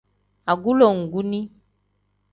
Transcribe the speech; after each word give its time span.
Agulonguni. 0.51 1.41